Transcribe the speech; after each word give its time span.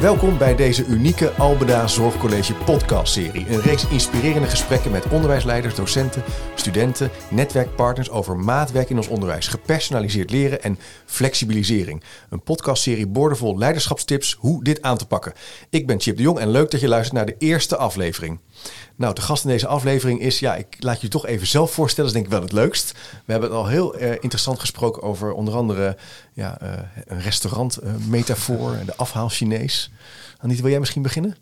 Welkom 0.00 0.38
bij 0.38 0.56
deze 0.56 0.86
unieke 0.86 1.30
Albeda 1.30 1.86
Zorgcollege 1.86 2.54
podcastserie. 2.54 3.46
Een 3.48 3.60
reeks 3.60 3.88
inspirerende 3.88 4.48
gesprekken 4.48 4.90
met 4.90 5.08
onderwijsleiders, 5.08 5.74
docenten, 5.74 6.22
studenten, 6.54 7.10
netwerkpartners 7.30 8.10
over 8.10 8.36
maatwerk 8.36 8.90
in 8.90 8.96
ons 8.96 9.08
onderwijs, 9.08 9.48
gepersonaliseerd 9.48 10.30
leren 10.30 10.62
en 10.62 10.78
flexibilisering. 11.06 12.02
Een 12.30 12.42
podcastserie 12.42 13.06
boordevol 13.06 13.58
leiderschapstips 13.58 14.36
hoe 14.38 14.64
dit 14.64 14.82
aan 14.82 14.98
te 14.98 15.06
pakken. 15.06 15.32
Ik 15.70 15.86
ben 15.86 16.00
Chip 16.00 16.16
de 16.16 16.22
Jong 16.22 16.38
en 16.38 16.50
leuk 16.50 16.70
dat 16.70 16.80
je 16.80 16.88
luistert 16.88 17.16
naar 17.16 17.26
de 17.26 17.36
eerste 17.38 17.76
aflevering. 17.76 18.40
Nou, 18.96 19.14
de 19.14 19.20
gast 19.20 19.44
in 19.44 19.50
deze 19.50 19.66
aflevering 19.66 20.20
is, 20.20 20.38
ja, 20.38 20.54
ik 20.54 20.76
laat 20.78 21.00
je 21.00 21.08
toch 21.08 21.26
even 21.26 21.46
zelf 21.46 21.72
voorstellen, 21.72 22.12
dat 22.12 22.22
is 22.22 22.26
denk 22.28 22.34
ik 22.34 22.48
wel 22.48 22.48
het 22.48 22.66
leukst. 22.66 22.92
We 23.24 23.32
hebben 23.32 23.50
al 23.50 23.66
heel 23.66 24.00
uh, 24.00 24.10
interessant 24.10 24.60
gesproken 24.60 25.02
over 25.02 25.32
onder 25.32 25.54
andere 25.54 25.96
ja, 26.32 26.58
uh, 26.62 26.68
een 27.04 27.20
restaurant 27.20 27.78
uh, 27.82 27.90
metafoor, 28.08 28.76
de 28.86 28.96
afhaal 28.96 29.28
Chinees. 29.28 29.90
Anita, 30.38 30.60
wil 30.62 30.70
jij 30.70 30.80
misschien 30.80 31.02
beginnen? 31.02 31.36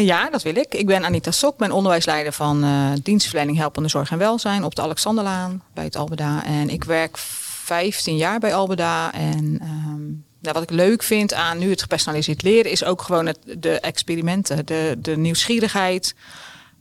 ja, 0.00 0.30
dat 0.30 0.42
wil 0.42 0.56
ik. 0.56 0.74
Ik 0.74 0.86
ben 0.86 1.04
Anita 1.04 1.30
Sok, 1.30 1.56
ben 1.56 1.72
onderwijsleider 1.72 2.32
van 2.32 2.64
dienstverlening 3.02 3.56
Helpende 3.56 3.88
Zorg 3.88 4.10
en 4.10 4.18
Welzijn 4.18 4.64
op 4.64 4.74
de 4.74 4.82
Alexanderlaan 4.82 5.62
bij 5.74 5.84
het 5.84 5.96
Albeda. 5.96 6.44
En 6.44 6.68
ik 6.68 6.84
werk 6.84 7.18
15 7.18 8.16
jaar 8.16 8.38
bij 8.38 8.54
Albeda 8.54 9.12
en 9.12 9.60
um, 9.62 10.24
nou, 10.42 10.54
wat 10.54 10.62
ik 10.62 10.70
leuk 10.70 11.02
vind 11.02 11.34
aan 11.34 11.58
nu 11.58 11.70
het 11.70 11.82
gepersonaliseerd 11.82 12.42
leren 12.42 12.70
is 12.70 12.84
ook 12.84 13.02
gewoon 13.02 13.26
het, 13.26 13.38
de 13.58 13.80
experimenten, 13.80 14.66
de, 14.66 14.96
de 14.98 15.16
nieuwsgierigheid. 15.16 16.14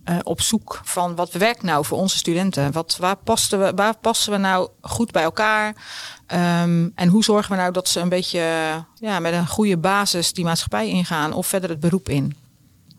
Uh, 0.10 0.18
op 0.24 0.42
zoek 0.42 0.82
van 0.84 1.16
wat 1.16 1.32
werkt 1.32 1.64
nou 1.64 1.86
voor 1.86 1.98
onze 1.98 2.18
studenten? 2.18 2.72
Wat, 2.72 2.98
waar, 3.00 3.16
passen 3.16 3.60
we, 3.60 3.72
waar 3.76 3.98
passen 3.98 4.32
we 4.32 4.38
nou 4.38 4.70
goed 4.82 5.12
bij 5.12 5.24
elkaar? 5.24 5.68
Um, 6.28 6.92
en 6.96 7.08
hoe 7.08 7.24
zorgen 7.24 7.52
we 7.52 7.58
nou 7.58 7.72
dat 7.72 7.88
ze 7.88 8.00
een 8.00 8.10
beetje 8.10 8.40
ja, 8.96 9.20
met 9.20 9.34
een 9.34 9.48
goede 9.48 9.78
basis 9.78 10.34
die 10.34 10.46
maatschappij 10.46 10.88
ingaan 10.88 11.34
of 11.34 11.48
verder 11.48 11.70
het 11.70 11.80
beroep 11.80 12.10
in? 12.10 12.36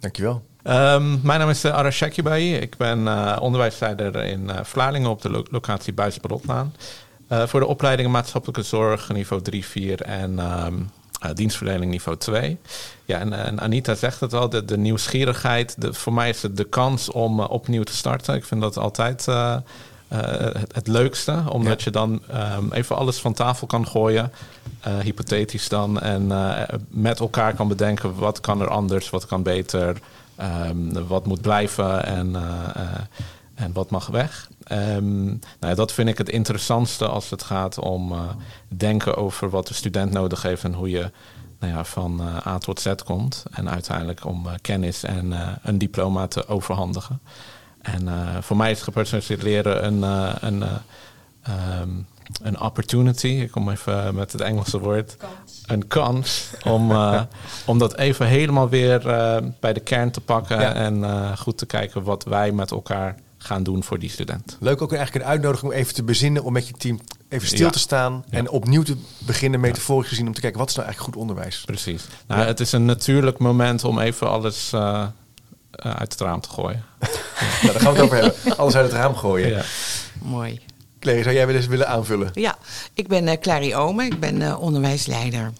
Dankjewel. 0.00 0.42
Um, 0.64 1.20
mijn 1.22 1.40
naam 1.40 1.48
is 1.48 1.64
uh, 1.64 1.74
Arash 1.74 1.96
Shakibai. 1.96 2.54
Ik 2.54 2.76
ben 2.76 2.98
uh, 2.98 3.36
onderwijsleider 3.40 4.16
in 4.16 4.42
uh, 4.44 4.56
Vlaardingen 4.62 5.10
op 5.10 5.22
de 5.22 5.30
lo 5.30 5.42
locatie 5.50 5.92
Buisbrotlaan. 5.92 6.74
Uh, 7.28 7.46
voor 7.46 7.60
de 7.60 7.66
opleidingen 7.66 8.10
maatschappelijke 8.10 8.62
zorg 8.62 9.08
niveau 9.08 9.42
3, 9.42 9.64
4 9.64 10.02
en 10.02 10.38
um, 10.38 10.90
uh, 11.24 11.30
dienstverlening 11.34 11.90
niveau 11.90 12.18
2. 12.18 12.58
Ja, 13.04 13.18
en, 13.18 13.32
en, 13.32 13.60
Anita 13.60 13.94
zegt 13.94 14.20
het 14.20 14.34
al, 14.34 14.48
de, 14.48 14.64
de 14.64 14.78
nieuwsgierigheid. 14.78 15.80
De, 15.80 15.94
voor 15.94 16.12
mij 16.12 16.28
is 16.28 16.42
het 16.42 16.56
de 16.56 16.64
kans 16.64 17.10
om 17.10 17.40
uh, 17.40 17.50
opnieuw 17.50 17.82
te 17.82 17.96
starten. 17.96 18.34
Ik 18.34 18.44
vind 18.44 18.60
dat 18.60 18.78
altijd 18.78 19.26
het, 20.08 20.74
het, 20.74 20.86
leukste. 20.86 21.42
Omdat 21.48 21.78
ja. 21.78 21.84
je 21.84 21.90
dan 21.90 22.22
um, 22.58 22.72
even 22.72 22.96
alles 22.96 23.18
van 23.18 23.32
tafel 23.32 23.66
kan 23.66 23.86
gooien. 23.86 24.32
hypothetisch 25.02 25.68
dan. 25.68 26.00
En 26.00 26.26
met 26.88 27.20
elkaar 27.20 27.54
kan 27.54 27.68
bedenken 27.68 28.14
wat 28.14 28.40
kan 28.40 28.60
er 28.60 28.68
anders, 28.68 29.10
wat 29.10 29.26
kan 29.26 29.42
beter. 29.42 29.96
Um, 30.68 31.06
wat 31.06 31.26
moet 31.26 31.40
blijven 31.40 32.04
en, 32.04 32.36
en 33.54 33.72
wat 33.72 33.90
mag 33.90 34.06
weg. 34.06 34.48
Um, 34.70 35.38
nou, 35.60 35.74
dat 35.74 35.92
vind 35.92 36.08
ik 36.08 36.18
het 36.18 36.28
interessantste 36.28 37.08
als 37.08 37.30
het 37.30 37.42
gaat 37.42 37.78
om 37.78 38.12
uh, 38.12 38.20
denken 38.68 39.16
over 39.16 39.50
wat 39.50 39.66
de 39.66 39.74
student 39.74 40.12
nodig 40.12 40.42
heeft 40.42 40.64
en 40.64 40.74
hoe 40.74 40.90
je 40.90 41.10
nou 41.58 41.72
ja, 41.72 41.84
van 41.84 42.20
uh, 42.20 42.46
A 42.46 42.58
tot 42.58 42.80
Z 42.80 42.94
komt. 43.04 43.44
En 43.50 43.70
uiteindelijk 43.70 44.24
om 44.24 44.46
uh, 44.46 44.52
kennis 44.60 45.02
en 45.02 45.32
een 45.62 45.78
diploma 45.78 46.26
te 46.26 46.48
overhandigen. 46.48 47.20
En 47.82 48.08
voor 48.42 48.56
mij 48.56 48.70
is 48.70 48.82
gepersonaliseerd 48.82 49.42
leren 49.42 49.86
een, 49.86 50.02
een, 50.46 50.62
um, 51.80 52.06
een 52.42 52.60
opportunity. 52.60 53.26
Ik 53.26 53.50
kom 53.50 53.70
even 53.70 54.14
met 54.14 54.32
het 54.32 54.40
Engelse 54.40 54.78
woord. 54.78 55.16
Kans. 55.16 55.62
Een 55.66 55.86
kans 55.86 56.50
om, 56.64 56.92
om 57.66 57.78
dat 57.78 57.96
even 57.96 58.26
helemaal 58.26 58.68
weer 58.68 59.00
bij 59.60 59.72
de 59.72 59.80
kern 59.80 60.10
te 60.10 60.20
pakken. 60.20 60.60
Ja. 60.60 60.74
En 60.74 61.04
goed 61.38 61.58
te 61.58 61.66
kijken 61.66 62.02
wat 62.02 62.24
wij 62.24 62.52
met 62.52 62.70
elkaar 62.70 63.16
gaan 63.42 63.62
doen 63.62 63.84
voor 63.84 63.98
die 63.98 64.10
student. 64.10 64.56
Leuk 64.60 64.82
ook 64.82 64.92
eigenlijk 64.92 65.24
een 65.24 65.30
uitnodiging 65.30 65.72
om 65.72 65.78
even 65.78 65.94
te 65.94 66.02
bezinnen, 66.02 66.44
om 66.44 66.52
met 66.52 66.66
je 66.66 66.74
team 66.74 67.00
even 67.28 67.46
stil 67.46 67.66
ja. 67.66 67.70
te 67.70 67.78
staan 67.78 68.24
en 68.30 68.44
ja. 68.44 68.50
opnieuw 68.50 68.82
te 68.82 68.96
beginnen, 69.18 69.60
metaforisch 69.60 70.08
gezien, 70.08 70.26
om 70.26 70.34
te 70.34 70.40
kijken 70.40 70.58
wat 70.58 70.68
is 70.68 70.74
nou 70.74 70.86
eigenlijk 70.86 71.14
goed 71.14 71.22
onderwijs. 71.22 71.62
Precies. 71.64 72.04
Nou, 72.26 72.40
ja. 72.40 72.46
Het 72.46 72.60
is 72.60 72.72
een 72.72 72.84
natuurlijk 72.84 73.38
moment 73.38 73.84
om 73.84 73.98
even 73.98 74.30
alles 74.30 74.72
uh, 74.74 75.06
uit 75.70 76.12
het 76.12 76.20
raam 76.20 76.40
te 76.40 76.48
gooien. 76.48 76.84
nou, 77.62 77.72
daar 77.72 77.80
gaan 77.80 77.92
we 77.92 77.98
het 77.98 78.00
over 78.00 78.16
hebben. 78.16 78.56
Alles 78.56 78.74
uit 78.74 78.84
het 78.84 78.94
raam 78.94 79.14
gooien. 79.14 79.64
Mooi. 80.22 80.60
Clary, 81.02 81.22
zou 81.22 81.34
jij 81.34 81.46
wel 81.46 81.54
eens 81.54 81.66
willen 81.66 81.88
aanvullen? 81.88 82.30
Ja, 82.34 82.58
ik 82.94 83.08
ben 83.08 83.26
uh, 83.26 83.32
Clary 83.40 83.74
Ome, 83.74 84.04
ik 84.04 84.20
ben 84.20 84.40
uh, 84.40 84.60
onderwijsleider 84.60 85.52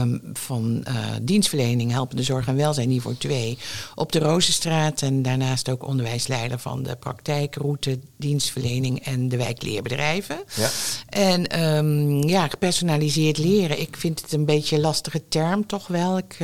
um, 0.00 0.20
van 0.32 0.84
uh, 0.88 0.94
dienstverlening 1.22 1.90
Helpende 1.90 2.22
Zorg 2.22 2.46
en 2.46 2.56
Welzijn 2.56 2.88
niveau 2.88 3.16
2 3.16 3.58
op 3.94 4.12
de 4.12 4.18
Rozenstraat. 4.18 5.02
En 5.02 5.22
daarnaast 5.22 5.68
ook 5.68 5.86
onderwijsleider 5.86 6.58
van 6.58 6.82
de 6.82 6.96
praktijkroute 6.96 7.98
dienstverlening 8.16 9.04
en 9.04 9.28
de 9.28 9.36
wijkleerbedrijven. 9.36 10.38
Ja. 10.54 10.68
En 11.08 11.64
um, 11.64 12.22
ja, 12.28 12.48
gepersonaliseerd 12.48 13.38
leren, 13.38 13.80
ik 13.80 13.96
vind 13.96 14.20
het 14.20 14.32
een 14.32 14.44
beetje 14.44 14.76
een 14.76 14.82
lastige 14.82 15.28
term 15.28 15.66
toch 15.66 15.86
wel. 15.86 16.18
Ik 16.18 16.36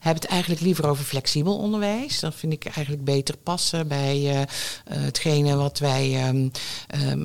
heb 0.00 0.14
het 0.14 0.24
eigenlijk 0.24 0.60
liever 0.60 0.88
over 0.88 1.04
flexibel 1.04 1.56
onderwijs. 1.56 2.20
Dat 2.20 2.34
vind 2.34 2.52
ik 2.52 2.64
eigenlijk 2.64 3.04
beter 3.04 3.36
passen 3.36 3.88
bij 3.88 4.46
hetgene 4.84 5.56
wat 5.56 5.78
wij 5.78 6.28
um, 6.28 6.50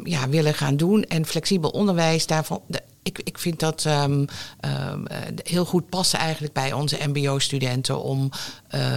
ja, 0.04 0.30
willen 0.30 0.54
gaan 0.54 0.69
doen. 0.78 1.04
En 1.04 1.26
flexibel 1.26 1.70
onderwijs, 1.70 2.28
daarvan, 2.28 2.62
ik, 3.04 3.20
ik 3.24 3.38
vind 3.38 3.60
dat 3.60 3.86
um, 3.86 4.26
um, 4.66 5.06
heel 5.44 5.66
goed 5.66 5.90
passen 5.90 6.20
eigenlijk 6.20 6.54
bij 6.54 6.74
onze 6.74 6.98
MBO-studenten 7.08 8.04
om 8.04 8.30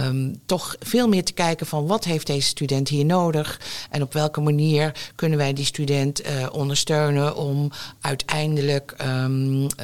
um, 0.05 0.39
toch 0.45 0.75
veel 0.79 1.07
meer 1.07 1.23
te 1.23 1.33
kijken 1.33 1.65
van 1.65 1.87
wat 1.87 2.03
heeft 2.03 2.27
deze 2.27 2.47
student 2.47 2.89
hier 2.89 3.05
nodig 3.05 3.59
en 3.89 4.01
op 4.01 4.13
welke 4.13 4.41
manier 4.41 5.11
kunnen 5.15 5.37
wij 5.37 5.53
die 5.53 5.65
student 5.65 6.25
uh, 6.25 6.47
ondersteunen 6.51 7.35
om 7.35 7.71
uiteindelijk 8.01 8.95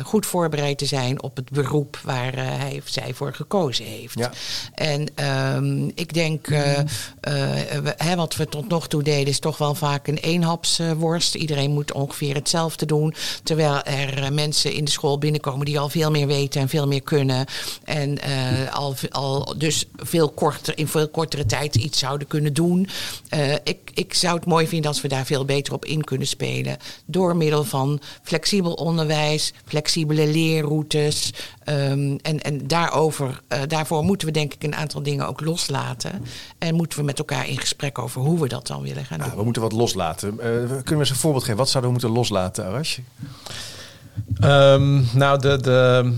goed 0.03 0.25
voorbereid 0.25 0.77
te 0.77 0.85
zijn 0.85 1.21
op 1.23 1.35
het 1.35 1.49
beroep 1.49 1.99
waar 2.03 2.37
uh, 2.37 2.41
hij 2.45 2.77
of 2.81 2.89
zij 2.89 3.13
voor 3.13 3.33
gekozen 3.33 3.85
heeft. 3.85 4.19
Ja. 4.19 4.31
En 4.73 5.07
ik 5.95 6.13
denk, 6.13 6.47
uh, 6.47 6.59
we, 7.21 7.93
hè, 7.97 8.15
wat 8.15 8.35
we 8.35 8.45
tot 8.45 8.69
nog 8.69 8.87
toe 8.87 9.03
deden 9.03 9.27
is 9.27 9.39
toch 9.39 9.57
wel 9.57 9.75
vaak 9.75 10.07
een 10.07 10.17
eenhapsworst. 10.17 11.35
Iedereen 11.35 11.71
moet 11.71 11.93
ongeveer 11.93 12.35
hetzelfde 12.35 12.85
doen, 12.85 13.13
terwijl 13.43 13.83
er 13.83 14.08
er 14.17 14.33
mensen 14.33 14.73
in 14.73 14.85
de 14.85 14.91
school 14.91 15.17
binnenkomen 15.17 15.65
die 15.65 15.79
al 15.79 15.89
veel 15.89 16.11
meer 16.11 16.27
weten 16.27 16.61
en 16.61 16.69
veel 16.69 16.87
meer 16.87 17.01
kunnen. 17.01 17.45
En 17.83 18.17
uh, 18.27 18.75
al, 18.75 18.95
al 19.09 19.53
dus 19.57 19.85
veel 19.95 20.29
korter, 20.29 20.77
in 20.77 20.87
veel 20.87 21.07
kortere 21.09 21.45
tijd 21.45 21.75
iets 21.75 21.99
zouden 21.99 22.27
kunnen 22.27 22.53
doen. 22.53 22.87
Uh, 23.33 23.53
ik, 23.53 23.91
ik 23.93 24.13
zou 24.13 24.35
het 24.35 24.45
mooi 24.45 24.67
vinden 24.67 24.89
als 24.89 25.01
we 25.01 25.07
daar 25.07 25.25
veel 25.25 25.45
beter 25.45 25.73
op 25.73 25.85
in 25.85 26.03
kunnen 26.03 26.27
spelen. 26.27 26.77
Door 27.05 27.35
middel 27.35 27.63
van 27.63 27.99
flexibel 28.23 28.73
onderwijs, 28.73 29.53
flexibele 29.65 30.27
leerroutes. 30.27 31.33
Um, 31.65 32.17
en 32.21 32.41
en 32.41 32.67
daarover, 32.67 33.41
uh, 33.49 33.59
daarvoor 33.67 34.03
moeten 34.03 34.27
we 34.27 34.33
denk 34.33 34.53
ik 34.53 34.63
een 34.63 34.75
aantal 34.75 35.03
dingen 35.03 35.27
ook 35.27 35.41
loslaten. 35.41 36.25
En 36.57 36.75
moeten 36.75 36.99
we 36.99 37.05
met 37.05 37.19
elkaar 37.19 37.47
in 37.47 37.59
gesprek 37.59 37.99
over 37.99 38.21
hoe 38.21 38.39
we 38.39 38.47
dat 38.47 38.67
dan 38.67 38.81
willen 38.81 39.05
gaan 39.05 39.17
nou, 39.17 39.29
doen. 39.29 39.39
We 39.39 39.45
moeten 39.45 39.61
wat 39.61 39.71
loslaten. 39.71 40.35
kunnen 40.35 40.83
we 40.85 40.95
eens 40.95 41.09
een 41.09 41.15
voorbeeld 41.15 41.43
geven? 41.43 41.57
Wat 41.57 41.69
zouden 41.69 41.93
we 41.93 41.97
moeten 41.99 42.17
loslaten, 42.17 42.65
Arash? 42.65 42.97
Um, 44.43 45.07
nou, 45.13 45.39
de, 45.39 45.61
de, 45.61 46.13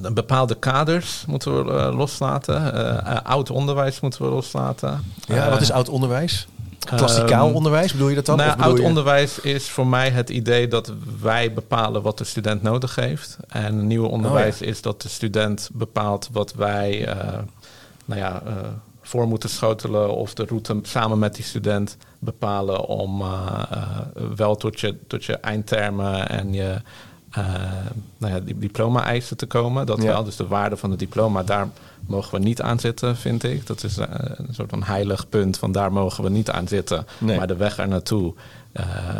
de, 0.00 0.12
bepaalde 0.12 0.54
kaders 0.54 1.24
moeten 1.26 1.64
we 1.64 1.72
uh, 1.72 1.96
loslaten. 1.96 2.74
Uh, 2.74 3.16
oud 3.22 3.50
onderwijs 3.50 4.00
moeten 4.00 4.22
we 4.22 4.28
loslaten. 4.28 5.04
Ja, 5.26 5.50
wat 5.50 5.60
is 5.60 5.70
oud 5.70 5.88
onderwijs? 5.88 6.46
Klassikaal 6.78 7.48
um, 7.48 7.54
onderwijs, 7.54 7.92
bedoel 7.92 8.08
je 8.08 8.14
dat 8.14 8.26
dan? 8.26 8.36
Nou, 8.36 8.60
oud 8.60 8.78
je... 8.78 8.84
onderwijs 8.84 9.40
is 9.40 9.70
voor 9.70 9.86
mij 9.86 10.10
het 10.10 10.30
idee 10.30 10.68
dat 10.68 10.92
wij 11.20 11.52
bepalen 11.52 12.02
wat 12.02 12.18
de 12.18 12.24
student 12.24 12.62
nodig 12.62 12.94
heeft. 12.94 13.36
En 13.48 13.86
nieuw 13.86 14.06
onderwijs 14.06 14.54
oh, 14.54 14.60
ja. 14.60 14.66
is 14.66 14.82
dat 14.82 15.02
de 15.02 15.08
student 15.08 15.70
bepaalt 15.72 16.28
wat 16.32 16.54
wij 16.54 17.08
nou 18.04 18.20
ja, 18.20 18.42
voor 19.02 19.28
moeten 19.28 19.48
schotelen 19.50 20.14
of 20.14 20.34
de 20.34 20.44
route 20.44 20.78
samen 20.82 21.18
met 21.18 21.34
die 21.34 21.44
student 21.44 21.96
bepalen 22.18 22.86
om 22.86 23.24
wel 24.36 24.56
tot 24.56 24.80
je, 24.80 24.96
tot 25.06 25.24
je 25.24 25.36
eindtermen 25.36 26.28
en 26.28 26.52
je 26.52 26.80
nou 28.18 28.32
ja, 28.34 28.40
die 28.40 28.58
diploma-eisen 28.58 29.36
te 29.36 29.46
komen. 29.46 29.86
Dat 29.86 30.02
ja. 30.02 30.08
wel, 30.08 30.24
dus 30.24 30.36
de 30.36 30.46
waarde 30.46 30.76
van 30.76 30.90
het 30.90 30.98
diploma, 30.98 31.42
daar 31.42 31.68
mogen 32.06 32.38
we 32.38 32.44
niet 32.44 32.62
aan 32.62 32.78
zitten, 32.78 33.16
vind 33.16 33.42
ik. 33.42 33.66
Dat 33.66 33.84
is 33.84 33.98
uh, 33.98 34.04
een 34.10 34.54
soort 34.54 34.70
van 34.70 34.82
heilig 34.82 35.28
punt 35.28 35.58
van 35.58 35.72
daar 35.72 35.92
mogen 35.92 36.24
we 36.24 36.30
niet 36.30 36.50
aan 36.50 36.68
zitten. 36.68 37.06
Nee. 37.18 37.36
Maar 37.36 37.46
de 37.46 37.56
weg 37.56 37.78
er 37.78 37.88
naartoe, 37.88 38.34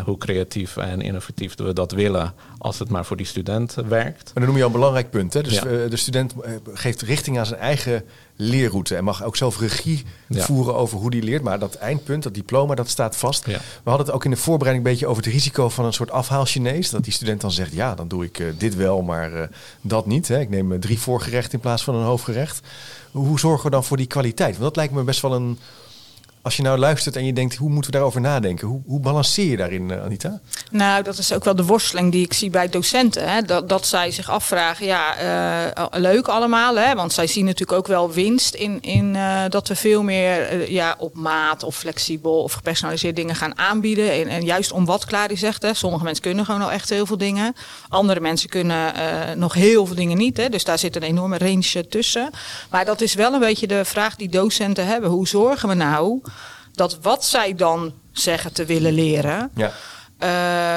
hoe 0.05 0.19
creatief 0.19 0.77
en 0.77 1.01
innovatief 1.01 1.55
we 1.57 1.73
dat 1.73 1.93
willen 1.93 2.35
als 2.59 2.79
het 2.79 2.89
maar 2.89 3.05
voor 3.05 3.17
die 3.17 3.27
student 3.27 3.75
werkt. 3.75 4.25
Maar 4.25 4.35
dan 4.35 4.45
noem 4.45 4.57
je 4.57 4.61
al 4.61 4.67
een 4.67 4.75
belangrijk 4.75 5.11
punt. 5.11 5.33
Hè? 5.33 5.43
Dus 5.43 5.61
de 5.61 5.97
student 5.97 6.35
geeft 6.73 7.03
richting 7.03 7.39
aan 7.39 7.47
zijn 7.47 7.61
eigen 7.61 8.05
leerroute 8.37 8.97
en 8.97 9.05
mag 9.05 9.25
ook 9.25 9.37
zelf 9.37 9.59
regie 9.59 10.05
voeren 10.29 10.75
over 10.75 10.99
hoe 10.99 11.11
die 11.11 11.23
leert. 11.23 11.43
Maar 11.43 11.59
dat 11.59 11.75
eindpunt, 11.75 12.23
dat 12.23 12.35
diploma, 12.35 12.75
dat 12.75 12.89
staat 12.89 13.17
vast. 13.17 13.45
We 13.47 13.61
hadden 13.85 14.07
het 14.07 14.15
ook 14.15 14.25
in 14.25 14.31
de 14.31 14.37
voorbereiding 14.37 14.87
een 14.87 14.93
beetje 14.93 15.07
over 15.07 15.23
het 15.23 15.33
risico 15.33 15.69
van 15.69 15.85
een 15.85 15.93
soort 15.93 16.11
afhaal-Chinees. 16.11 16.91
Dat 16.91 17.05
die 17.05 17.13
student 17.13 17.41
dan 17.41 17.53
zegt, 17.53 17.73
ja, 17.73 17.95
dan 17.95 18.09
doe 18.09 18.25
ik 18.25 18.43
dit 18.59 18.75
wel, 18.75 19.03
maar 19.03 19.49
dat 19.81 20.07
niet. 20.07 20.29
Hè? 20.29 20.41
Ik 20.41 20.51
neem 20.51 20.81
drie 20.81 20.99
voorgerechten 20.99 21.53
in 21.53 21.61
plaats 21.61 21.85
van 21.85 21.95
een 21.95 22.05
hoofdgerecht. 22.05 22.61
Hoe 23.11 23.39
zorgen 23.39 23.65
we 23.65 23.71
dan 23.71 23.85
voor 23.85 23.97
die 23.97 24.07
kwaliteit? 24.07 24.51
Want 24.51 24.63
dat 24.65 24.77
lijkt 24.77 24.93
me 24.93 25.03
best 25.03 25.21
wel 25.21 25.35
een 25.35 25.59
als 26.43 26.57
je 26.57 26.63
nou 26.63 26.79
luistert 26.79 27.17
en 27.17 27.25
je 27.25 27.33
denkt, 27.33 27.57
hoe 27.57 27.71
moeten 27.71 27.91
we 27.91 27.97
daarover 27.97 28.21
nadenken? 28.21 28.69
Hoe, 28.69 28.81
hoe 28.87 29.01
balanceer 29.01 29.51
je 29.51 29.57
daarin, 29.57 29.89
uh, 29.91 30.03
Anita? 30.03 30.41
Nou, 30.71 31.03
dat 31.03 31.19
is 31.19 31.33
ook 31.33 31.45
wel 31.45 31.57
de 31.57 31.65
worsteling 31.65 32.13
die 32.13 32.25
ik 32.25 32.33
zie 32.33 32.51
bij 32.51 32.69
docenten. 32.69 33.31
Hè? 33.31 33.43
Dat, 33.43 33.69
dat 33.69 33.87
zij 33.87 34.11
zich 34.11 34.31
afvragen, 34.31 34.87
ja, 34.87 35.23
uh, 35.79 35.87
leuk 35.91 36.29
allemaal. 36.29 36.77
Hè? 36.77 36.95
Want 36.95 37.13
zij 37.13 37.27
zien 37.27 37.45
natuurlijk 37.45 37.79
ook 37.79 37.87
wel 37.87 38.11
winst 38.13 38.55
in, 38.55 38.81
in 38.81 39.15
uh, 39.15 39.43
dat 39.49 39.69
we 39.69 39.77
veel 39.77 40.03
meer 40.03 40.71
ja, 40.71 40.95
op 40.99 41.15
maat 41.15 41.63
of 41.63 41.77
flexibel 41.77 42.43
of 42.43 42.53
gepersonaliseerd 42.53 43.17
dingen 43.17 43.35
gaan 43.35 43.59
aanbieden. 43.59 44.13
En, 44.13 44.29
en 44.29 44.45
juist 44.45 44.73
om 44.73 44.85
wat 44.85 45.05
Clary 45.05 45.37
zegt, 45.37 45.63
hè? 45.63 45.75
sommige 45.75 46.05
mensen 46.05 46.23
kunnen 46.23 46.45
gewoon 46.45 46.63
al 46.63 46.73
echt 46.73 46.89
heel 46.91 47.07
veel 47.07 47.19
dingen. 47.19 47.55
Andere 47.89 48.21
mensen 48.21 48.49
kunnen 48.49 48.93
nog 49.39 49.55
heel 49.55 49.87
veel 49.87 49.97
dingen 49.97 50.19
niet. 50.19 50.37
Hè? 50.37 50.49
Dus 50.49 50.65
daar 50.65 50.79
zit 50.79 50.97
een 50.97 51.03
enorme 51.03 51.39
range 51.39 51.87
tussen. 51.89 52.31
Maar 52.71 52.85
dat 52.85 53.01
is 53.01 53.15
wel 53.15 53.33
een 53.33 53.41
beetje 53.41 53.67
de 53.67 53.85
vraag 53.85 54.17
die 54.17 54.29
docenten 54.29 54.87
hebben. 54.87 55.11
Hoe 55.11 55.29
zorgen 55.29 55.69
we 55.69 55.75
nou 55.75 56.21
dat 56.81 56.99
wat 57.03 57.25
zij 57.25 57.55
dan 57.55 57.93
zeggen 58.13 58.53
te 58.53 58.65
willen 58.65 58.93
leren, 58.93 59.51
ja. 59.55 59.73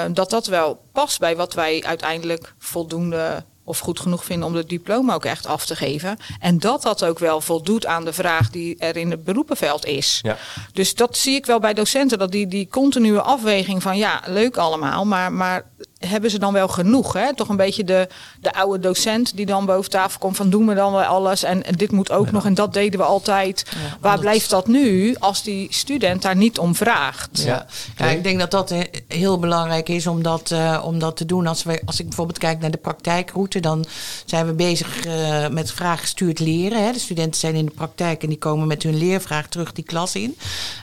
uh, 0.08 0.14
dat 0.14 0.30
dat 0.30 0.48
wel 0.48 0.82
past 0.92 1.20
bij 1.20 1.36
wat 1.36 1.54
wij 1.54 1.84
uiteindelijk 1.84 2.54
voldoende 2.58 3.44
of 3.64 3.80
goed 3.80 4.00
genoeg 4.00 4.24
vinden 4.24 4.48
om 4.48 4.56
het 4.56 4.70
diploma 4.70 5.14
ook 5.14 5.26
echt 5.26 5.46
af 5.46 5.66
te 5.66 5.76
geven. 5.76 6.18
En 6.40 6.60
dat 6.60 6.82
dat 6.82 7.06
ook 7.06 7.20
wel 7.20 7.42
voldoet 7.42 7.86
aan 7.86 8.06
de 8.06 8.14
vraag 8.14 8.50
die 8.50 8.78
er 8.78 8.98
in 8.98 9.12
het 9.12 9.24
beroepenveld 9.24 9.86
is. 9.86 10.20
Ja. 10.22 10.38
Dus 10.74 10.96
dat 10.96 11.18
zie 11.18 11.36
ik 11.36 11.46
wel 11.46 11.60
bij 11.60 11.74
docenten, 11.74 12.18
dat 12.18 12.32
die, 12.32 12.48
die 12.48 12.68
continue 12.68 13.20
afweging 13.20 13.82
van 13.82 13.98
ja, 13.98 14.22
leuk 14.26 14.58
allemaal, 14.58 15.06
maar, 15.06 15.34
maar 15.34 15.66
hebben 16.08 16.30
ze 16.30 16.40
dan 16.40 16.54
wel 16.54 16.68
genoeg? 16.68 17.14
Hè? 17.14 17.36
Toch 17.36 17.50
een 17.50 17.56
beetje 17.56 17.84
de, 17.84 18.08
de 18.42 18.54
oude 18.54 18.80
docent 18.80 19.36
die 19.36 19.46
dan 19.46 19.66
boven 19.66 19.90
tafel 19.90 20.20
komt 20.20 20.36
van 20.36 20.50
doen 20.50 20.68
we 20.68 20.74
dan 20.74 20.92
wel 20.92 21.04
alles 21.04 21.44
en, 21.44 21.64
dit 21.76 21.92
moet 21.92 22.12
ook 22.12 22.32
nog 22.32 22.46
en 22.46 22.54
dat 22.54 22.74
deden 22.74 23.00
we 23.00 23.06
altijd. 23.06 23.66
Waar 24.00 24.20
blijft 24.20 24.50
dat 24.50 24.68
nu 24.68 25.16
als 25.20 25.44
die 25.44 25.68
student 25.70 26.22
daar 26.22 26.36
niet 26.36 26.60
om 26.60 26.76
vraagt? 26.76 27.44
Ja, 27.44 27.66
ja 27.98 28.06
ik 28.06 28.24
denk 28.24 28.40
dat 28.40 28.52
dat 28.52 28.74
heel 29.08 29.40
belangrijk 29.40 29.90
is 29.90 30.08
om 30.08 30.24
dat, 30.24 30.52
uh, 30.52 30.82
om 30.86 31.00
dat 31.00 31.18
te 31.18 31.26
doen. 31.26 31.48
Als, 31.48 31.64
we, 31.64 31.82
als 31.86 32.00
ik 32.00 32.06
bijvoorbeeld 32.06 32.38
kijk 32.38 32.60
naar 32.60 32.72
de 32.72 32.78
praktijkroute, 32.78 33.60
dan 33.60 33.86
zijn 34.26 34.46
we 34.46 34.54
bezig 34.54 35.06
uh, 35.06 35.48
met 35.48 35.72
vraaggestuurd 35.72 36.40
leren. 36.40 36.84
Hè? 36.86 36.92
De 36.92 37.00
studenten 37.00 37.40
zijn 37.40 37.56
in 37.56 37.66
de 37.66 37.72
praktijk 37.72 38.24
en 38.24 38.30
die 38.30 38.38
komen 38.38 38.68
met 38.68 38.84
hun 38.84 38.98
leervraag 38.98 39.48
terug 39.48 39.74
die 39.74 39.84
klas 39.84 40.16
in. 40.16 40.38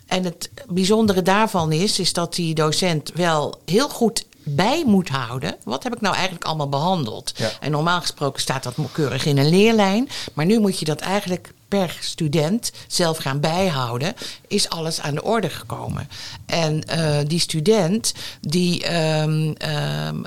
En 0.06 0.25
het 0.25 0.50
bijzondere 0.69 1.22
daarvan 1.22 1.72
is, 1.72 1.99
is 1.99 2.12
dat 2.12 2.34
die 2.34 2.55
docent 2.55 3.11
wel 3.14 3.61
heel 3.64 3.88
goed 3.88 4.25
bij 4.42 4.82
moet 4.87 5.08
houden. 5.08 5.56
Wat 5.64 5.82
heb 5.82 5.94
ik 5.94 6.00
nou 6.00 6.14
eigenlijk 6.14 6.44
allemaal 6.44 6.69
behandeld? 6.69 7.32
En 7.60 7.70
normaal 7.70 8.00
gesproken 8.00 8.40
staat 8.40 8.62
dat 8.62 8.75
keurig 8.92 9.26
in 9.26 9.38
een 9.38 9.48
leerlijn. 9.48 10.08
Maar 10.34 10.46
nu 10.46 10.58
moet 10.58 10.78
je 10.78 10.84
dat 10.84 11.00
eigenlijk 11.00 11.52
per 11.69 11.96
student 12.00 12.72
zelf 12.87 13.16
gaan 13.16 13.40
bijhouden, 13.40 14.14
is 14.48 14.69
alles 14.69 15.00
aan 15.00 15.14
de 15.14 15.22
orde 15.22 15.50
gekomen. 15.50 16.08
En 16.46 16.82
uh, 16.90 17.19
die 17.26 17.38
student 17.38 18.14
die 18.40 18.96
um, 19.20 19.54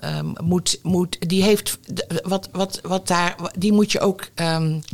um, 0.06 0.34
moet, 0.42 0.80
moet, 0.82 1.18
die 1.20 1.44
heeft 1.44 1.78
wat, 2.24 2.50
wat, 2.52 2.80
wat 2.82 3.08
daar, 3.08 3.36
die 3.58 3.72
moet 3.72 3.92
je 3.92 4.00
ook 4.00 4.30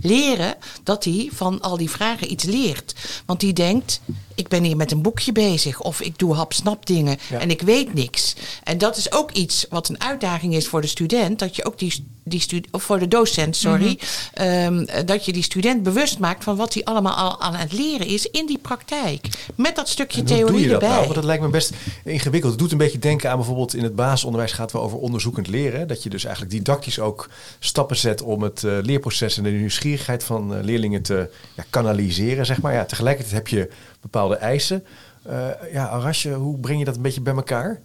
leren 0.02 0.56
dat 0.84 1.04
hij 1.04 1.30
van 1.34 1.62
al 1.62 1.78
die 1.78 1.90
vragen 1.90 2.32
iets 2.32 2.44
leert. 2.44 2.96
Want 3.26 3.40
die 3.40 3.54
denkt, 3.54 4.02
ik 4.40 4.48
ben 4.48 4.64
hier 4.64 4.76
met 4.76 4.92
een 4.92 5.02
boekje 5.02 5.32
bezig 5.32 5.82
of 5.82 6.02
ik 6.02 6.18
doe 6.18 6.34
hap-snap 6.34 6.86
dingen 6.86 7.18
en 7.40 7.50
ik 7.50 7.62
weet 7.62 7.94
niks. 7.94 8.36
En 8.64 8.78
dat 8.78 8.98
is 8.98 9.12
ook 9.12 9.32
iets 9.32 9.66
wat 9.70 9.90
een 9.90 10.02
uitdaging 10.02 10.56
is 10.56 10.68
voor 10.68 10.82
de 10.82 10.88
student, 10.88 11.40
dat 11.40 11.56
je 11.56 11.66
ook 11.66 11.80
die, 11.80 12.06
die 12.24 12.40
student, 12.40 12.74
of 12.74 12.84
voor 12.84 13.00
de 13.00 13.08
docent, 13.08 13.56
sorry, 13.56 14.00
mm 14.36 14.88
dat 15.06 15.26
je 15.26 15.34
die 15.34 15.44
student 15.44 15.84
bewust 15.84 16.20
maakt 16.20 16.44
van 16.44 16.56
wat 16.56 16.74
hij 16.74 16.84
allemaal 16.84 17.14
al 17.14 17.42
aan 17.42 17.56
het 17.56 17.74
leren 17.74 18.08
is 18.08 18.26
in 18.26 18.46
die 18.46 18.58
praktijk. 18.58 19.28
Met 19.56 19.76
dat 19.76 19.90
stukje 19.90 20.24
theorie 20.24 20.52
doe 20.52 20.62
je 20.62 20.68
dat 20.68 20.74
erbij. 20.74 20.90
Nou? 20.90 21.04
Want 21.04 21.16
dat 21.16 21.24
lijkt 21.24 21.44
me 21.44 21.50
best 21.50 21.74
ingewikkeld. 22.04 22.52
Het 22.52 22.62
doet 22.62 22.72
een 22.72 22.78
beetje 22.78 23.00
denken 23.00 23.30
aan 23.30 23.36
bijvoorbeeld 23.38 23.74
in 23.74 23.84
het 23.84 23.96
basisonderwijs 23.96 24.52
gaat 24.52 24.72
het 24.72 24.82
over 24.82 24.98
onderzoekend 24.98 25.48
leren. 25.48 25.88
Dat 25.88 26.04
je 26.04 26.10
dus 26.10 26.24
eigenlijk 26.24 26.56
didactisch 26.56 27.00
ook 27.00 27.30
stappen 27.60 27.98
zet 27.98 28.22
om 28.22 28.44
het 28.44 28.64
uh, 28.64 28.78
leerproces 28.82 29.38
en 29.38 29.44
de 29.44 29.50
nieuwsgierigheid 29.50 30.24
van 30.24 30.54
uh, 30.54 30.64
leerlingen 30.64 31.02
te 31.02 31.30
ja, 31.56 31.64
kanaliseren, 31.70 32.46
zeg 32.46 32.62
maar. 32.62 32.74
Ja, 32.74 32.86
tegelijkertijd 32.86 33.36
heb 33.36 33.48
je 33.48 33.70
bepaalde 34.02 34.36
eisen. 34.36 34.84
Uh, 35.30 35.48
ja, 35.74 35.88
Arasje, 35.88 36.34
hoe 36.34 36.58
breng 36.58 36.80
je 36.80 36.86
dat 36.86 36.96
een 36.96 37.02
beetje 37.02 37.22
bij 37.22 37.36
elkaar? 37.36 37.80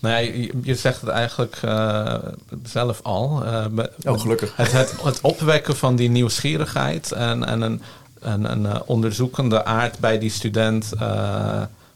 Nou 0.00 0.24
ja, 0.24 0.48
je, 0.62 0.74
zegt 0.74 1.00
het 1.00 1.10
eigenlijk 1.10 1.60
uh, 1.64 2.14
zelf 2.62 3.00
al. 3.02 3.42
Uh, 3.44 3.64
oh, 4.04 4.20
gelukkig. 4.20 4.56
Het, 4.56 4.72
het, 4.72 5.02
het, 5.02 5.20
opwekken 5.20 5.76
van 5.76 5.96
die 5.96 6.10
nieuwsgierigheid 6.10 7.12
en, 7.12 7.44
en 7.44 7.60
een, 7.60 7.82
een, 8.18 8.50
een 8.50 8.82
onderzoekende 8.82 9.64
aard 9.64 9.98
bij 9.98 10.18
die 10.18 10.30
student 10.30 10.92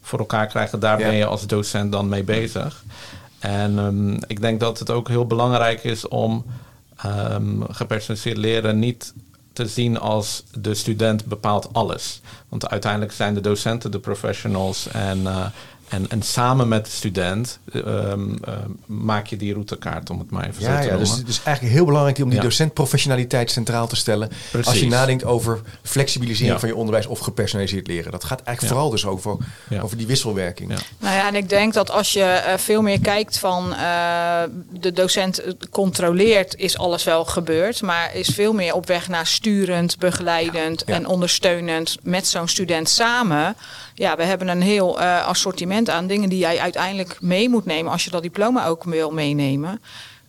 voor 0.03 0.19
elkaar 0.19 0.47
krijgen, 0.47 0.79
daar 0.79 0.97
ben 0.97 1.13
je 1.13 1.25
als 1.25 1.47
docent 1.47 1.91
dan 1.91 2.09
mee 2.09 2.23
bezig. 2.23 2.83
En 3.39 3.77
um, 3.77 4.17
ik 4.27 4.41
denk 4.41 4.59
dat 4.59 4.79
het 4.79 4.89
ook 4.89 5.07
heel 5.07 5.27
belangrijk 5.27 5.83
is 5.83 6.07
om 6.07 6.45
um, 7.05 7.63
gepersonaliseerd 7.69 8.37
leren 8.37 8.79
niet 8.79 9.13
te 9.53 9.67
zien 9.67 9.99
als 9.99 10.43
de 10.59 10.73
student 10.73 11.25
bepaalt 11.25 11.73
alles. 11.73 12.21
Want 12.49 12.69
uiteindelijk 12.69 13.11
zijn 13.11 13.33
de 13.33 13.41
docenten 13.41 13.91
de 13.91 13.99
professionals 13.99 14.87
en, 14.87 15.21
uh, 15.21 15.45
en, 15.93 16.09
en 16.09 16.21
samen 16.21 16.67
met 16.67 16.85
de 16.85 16.91
student 16.91 17.59
um, 17.73 18.39
maak 18.85 19.27
je 19.27 19.37
die 19.37 19.53
routekaart, 19.53 20.09
om 20.09 20.19
het 20.19 20.31
maar 20.31 20.47
even 20.47 20.61
ja, 20.61 20.75
zo 20.75 20.87
te 20.87 20.93
ja, 20.93 20.97
Dus 20.97 21.11
het 21.11 21.27
is 21.27 21.41
eigenlijk 21.43 21.75
heel 21.75 21.85
belangrijk 21.85 22.17
om 22.17 22.29
die 22.29 22.37
ja. 22.37 22.43
docentprofessionaliteit 22.43 23.51
centraal 23.51 23.87
te 23.87 23.95
stellen. 23.95 24.29
Precies. 24.51 24.67
Als 24.67 24.79
je 24.79 24.87
nadenkt 24.87 25.25
over 25.25 25.61
flexibilisering 25.83 26.59
van 26.59 26.69
je 26.69 26.75
onderwijs 26.75 27.05
of 27.05 27.19
gepersonaliseerd 27.19 27.87
leren. 27.87 28.11
Dat 28.11 28.23
gaat 28.23 28.41
eigenlijk 28.41 28.73
vooral 28.73 28.89
dus 28.89 29.05
over, 29.05 29.37
over 29.81 29.97
die 29.97 30.07
wisselwerking. 30.07 30.69
Nou 30.99 31.15
ja, 31.15 31.27
en 31.27 31.35
ik 31.35 31.49
denk 31.49 31.73
dat 31.73 31.91
als 31.91 32.13
je 32.13 32.43
uh, 32.47 32.57
veel 32.57 32.81
meer 32.81 32.99
kijkt 32.99 33.37
van 33.37 33.71
uh, 33.71 34.41
de 34.71 34.91
docent 34.91 35.43
controleert, 35.69 36.55
is 36.55 36.77
alles 36.77 37.03
wel 37.03 37.25
gebeurd. 37.25 37.81
Maar 37.81 38.15
is 38.15 38.27
veel 38.27 38.53
meer 38.53 38.73
op 38.73 38.87
weg 38.87 39.07
naar 39.07 39.27
sturend, 39.27 39.97
begeleidend 39.97 40.83
en 40.83 41.07
ondersteunend 41.07 41.97
met 42.03 42.27
zo'n 42.27 42.47
student 42.47 42.89
samen. 42.89 43.55
Ja, 43.93 44.15
we 44.15 44.23
hebben 44.23 44.47
een 44.47 44.61
heel 44.61 44.99
uh, 44.99 45.27
assortiment 45.27 45.89
aan 45.89 46.07
dingen 46.07 46.29
die 46.29 46.39
jij 46.39 46.59
uiteindelijk 46.59 47.17
mee 47.21 47.49
moet 47.49 47.65
nemen 47.65 47.91
als 47.91 48.03
je 48.03 48.09
dat 48.09 48.21
diploma 48.21 48.65
ook 48.65 48.83
wil 48.83 49.11
meenemen. 49.11 49.81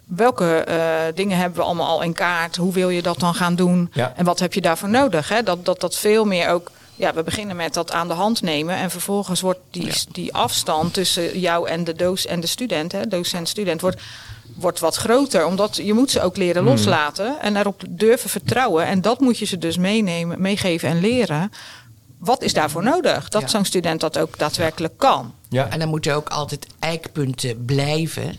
Welke 0.04 0.66
uh, 0.68 1.14
dingen 1.14 1.36
hebben 1.36 1.58
we 1.58 1.64
allemaal 1.64 1.88
al 1.88 2.02
in 2.02 2.12
kaart? 2.12 2.56
Hoe 2.56 2.72
wil 2.72 2.88
je 2.88 3.02
dat 3.02 3.18
dan 3.18 3.34
gaan 3.34 3.54
doen? 3.54 3.90
Ja. 3.92 4.12
En 4.16 4.24
wat 4.24 4.38
heb 4.38 4.54
je 4.54 4.60
daarvoor 4.60 4.88
nodig? 4.88 5.28
Hè? 5.28 5.42
Dat, 5.42 5.64
dat 5.64 5.80
dat 5.80 5.96
veel 5.96 6.24
meer 6.24 6.48
ook. 6.48 6.70
Ja, 6.96 7.14
we 7.14 7.22
beginnen 7.22 7.56
met 7.56 7.74
dat 7.74 7.92
aan 7.92 8.08
de 8.08 8.14
hand 8.14 8.42
nemen. 8.42 8.76
En 8.76 8.90
vervolgens 8.90 9.40
wordt 9.40 9.60
die, 9.70 9.86
ja. 9.86 9.92
die 10.12 10.34
afstand 10.34 10.94
tussen 10.94 11.38
jou 11.40 11.68
en 11.68 11.84
de 11.84 11.94
doos 11.94 12.26
en 12.26 12.40
de 12.40 12.46
student, 12.46 12.92
hè, 12.92 13.06
docent-student, 13.06 13.80
wordt, 13.80 14.02
wordt 14.54 14.80
wat 14.80 14.96
groter. 14.96 15.46
Omdat 15.46 15.76
je 15.76 15.92
moet 15.92 16.10
ze 16.10 16.20
ook 16.20 16.36
leren 16.36 16.62
hmm. 16.62 16.70
loslaten 16.70 17.40
en 17.40 17.56
erop 17.56 17.82
durven 17.88 18.30
vertrouwen. 18.30 18.86
En 18.86 19.00
dat 19.00 19.20
moet 19.20 19.38
je 19.38 19.44
ze 19.44 19.58
dus 19.58 19.76
meenemen, 19.76 20.40
meegeven 20.40 20.88
en 20.88 21.00
leren 21.00 21.50
wat 22.24 22.42
is 22.42 22.52
daarvoor 22.52 22.82
nodig? 22.82 23.28
Dat 23.28 23.42
ja. 23.42 23.48
zo'n 23.48 23.64
student 23.64 24.00
dat 24.00 24.18
ook 24.18 24.38
daadwerkelijk 24.38 24.98
kan. 24.98 25.34
Ja. 25.48 25.68
En 25.70 25.78
dan 25.78 25.88
moeten 25.88 26.14
ook 26.14 26.28
altijd 26.28 26.66
eikpunten 26.78 27.64
blijven. 27.64 28.36